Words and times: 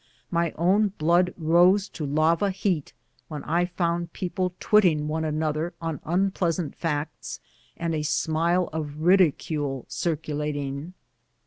My 0.31 0.49
own 0.53 0.93
blood 0.97 1.31
rose 1.37 1.87
to 1.89 2.07
lava 2.07 2.49
heat 2.49 2.91
when 3.27 3.43
I 3.43 3.65
found 3.67 4.13
people 4.13 4.55
twitting 4.59 5.07
one 5.07 5.23
another 5.23 5.75
on 5.79 5.99
unpleasant 6.05 6.73
facts, 6.75 7.39
and 7.77 7.93
a 7.93 8.01
smile 8.01 8.67
of 8.73 9.01
ridicule 9.03 9.85
circulating. 9.87 10.95